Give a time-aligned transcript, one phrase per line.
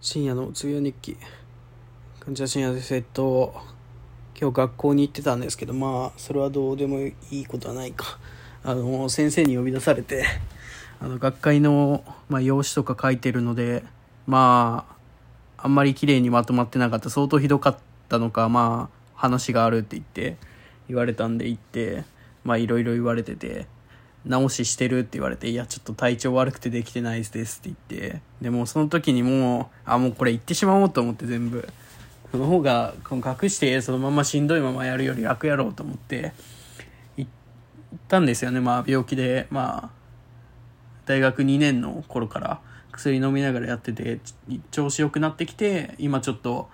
[0.00, 1.16] 深夜の通夜日記。
[2.24, 3.52] こんにちは深夜ですえっと
[4.40, 8.20] 今日学校に行ってたんですけどまあそれはどうでもいいことはないか。
[8.62, 10.24] あの先生に呼び出されて
[11.00, 13.82] あの学会の、まあ、用紙とか書いてるので
[14.28, 14.86] ま
[15.58, 17.10] ああんまり綺麗にまとまってなかった。
[17.10, 17.78] 相当ひどかっ
[18.08, 20.36] たのかまあ話があるって言って
[20.86, 22.04] 言われたんで行って
[22.44, 23.66] まあいろいろ言われてて
[24.26, 31.68] 直ししてるって言われて、いや、ちょっと体調悪くてできてないですって言って、でもその時にもう、あ、もうこれ言ってしまおうと思って全部。
[32.30, 36.32] その方が、この隠してそのまましんどいままやるより楽やろうと思って、
[37.16, 37.30] 行っ
[38.08, 38.60] たんですよね。
[38.60, 39.90] まあ病気で、まあ、
[41.06, 42.60] 大学2年の頃から
[42.92, 44.20] 薬飲みながらやってて、
[44.70, 46.68] 調子良くなってきて、今ちょっと、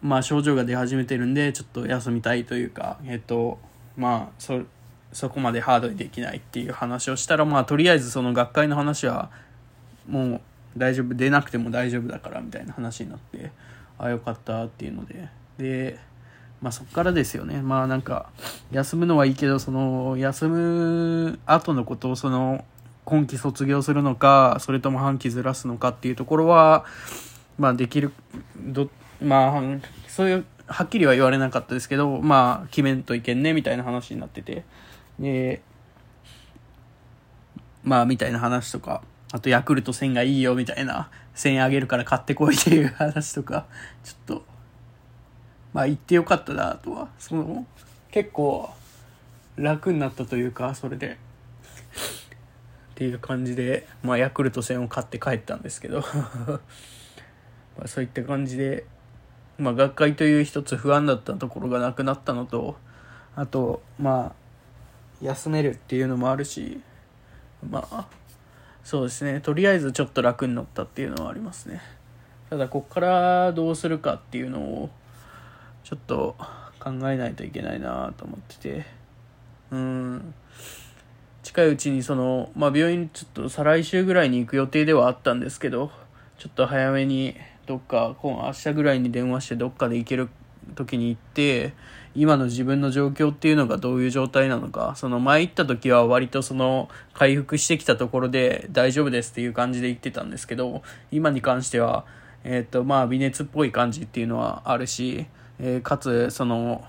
[0.00, 3.58] まあ症状が出始めてるんで、ちょっと休みたいというか、えっと、
[3.96, 4.64] まあ、それ
[5.12, 9.30] そこまでハードにできないっていう話をしたらまあとりあえずその学会の話は
[10.08, 10.40] もう
[10.76, 13.50] 大丈夫出なくても大丈夫だからみたいな話になって
[13.98, 15.28] ああよかったっていうので。
[15.58, 15.98] で
[16.62, 17.60] まあそっからですよね。
[17.60, 18.30] まあなんか
[18.70, 22.64] 休むのはいいけどその休む後のことをその
[23.04, 26.84] 今期卒業するのかそれとも半期ずらすのかっていうところは
[27.58, 28.12] まあできる
[28.56, 28.88] ど
[29.20, 29.62] まあ
[30.06, 34.64] そういうはっきりは言われなかったですけどまあ決めんといけんねみたいな話になってて。
[35.22, 35.62] で、
[37.84, 43.66] まあ、みたいな話とか、あと、ヤクルト1000がいいよ、みたいな、1000円あげるから買ってこいっていう話とか、
[44.04, 44.44] ちょっと、
[45.72, 47.66] まあ、言ってよかったな、とは、その、
[48.10, 48.68] 結構、
[49.56, 51.18] 楽になったというか、それで、
[52.92, 56.04] っていう感じで、まあ、ヤクルト1000を買って帰ったんですけど。
[57.78, 58.84] まあ、そういった感じで、
[59.58, 62.76] まあ、学会という一つ不安だったところがなくなったのと、
[63.34, 64.41] あと、まあ、
[65.22, 66.80] 休めるっていうのもあるし
[67.68, 68.06] まあ
[68.84, 69.40] そうですね。
[69.40, 71.80] とりあえずちょっと楽になったっていうのはありますね。
[72.50, 74.90] ただこっからどうするかっていうのを
[75.84, 76.36] ちょっと
[76.80, 78.86] 考えないといけないなと思ってて。
[79.70, 80.34] うん。
[81.42, 85.90] 近いうちにその、まあ、病院ちょっと再来週ぐらいに行く予定ではあったんですけど
[86.38, 87.34] ちょっと早めに
[87.66, 90.28] どっか今明日ぐらいに電話してどっかで行ける
[90.74, 91.72] 時に行って
[92.14, 102.04] 今の自分の状況っていうのがどういう状態なのかその前行った時は割とその回復してきたところで大丈夫ですっていう感じで言ってたんですけど今に関しては
[102.44, 105.26] えっ、ー、とまあ微熱っぽい感じっていうのはあるし、
[105.58, 106.84] えー、かつその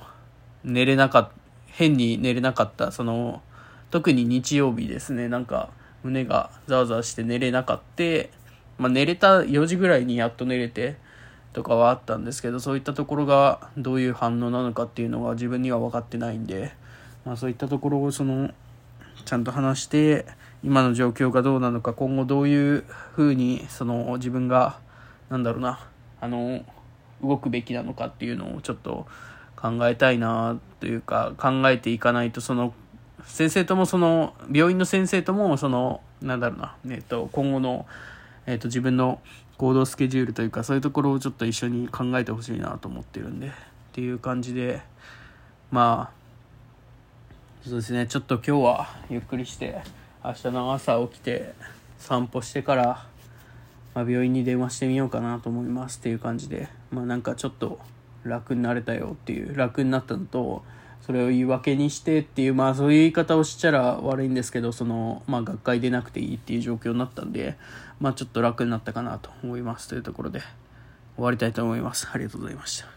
[0.63, 3.41] 寝れなかった変に寝れなかったその
[3.89, 5.69] 特に日曜日ですねなんか
[6.03, 8.03] 胸がざわざわして寝れなかった、
[8.77, 10.97] まあ、寝れた4時ぐらいにやっと寝れて
[11.53, 16.73] とかはあったんですけどそういったところがどういう反応なのかっていうのは自分には分かってないんで、
[17.25, 18.49] まあ、そういったところをその
[19.25, 20.25] ちゃんと話して
[20.63, 24.79] 今の状況がどうなのか今後どういうふうにその自分が
[25.29, 25.79] なんだろうな
[26.19, 26.65] あの
[27.21, 29.05] 動くべきなのかっていうのをちょっと
[29.55, 32.73] 考えたいなというか考えていかないとその
[33.25, 37.85] 先生ともその病院の先生ともそのなんだろうな、えっと、今後の、
[38.45, 39.19] えっと、自分の
[39.57, 43.51] 行動スケジュールというかそういうところをちょっと一緒に考えてほしいなと思ってるんでっ
[43.93, 44.81] ていう感じで
[45.71, 46.23] まあ
[47.63, 48.07] そうですね。
[48.07, 49.81] ちょっと今日はゆっくりして
[50.21, 51.53] 明日の朝起きて
[51.97, 53.05] 散歩してから、
[53.93, 57.79] まあ、病院に電話してみようかなと思いますっていう感じでまあなんかちょっと
[58.25, 60.63] 楽になれたよっていう楽になったのと
[61.05, 67.57] それを言い訳にしてっていうまあそういう言い方をしちゃら悪いんですけどそのまあ学会出なくていいっていう状況になったんで
[67.99, 70.41] まあちょっと楽になったかなと思いますというところで
[71.15, 72.07] 終わりたいと思います。
[72.11, 72.92] ありがとうございました。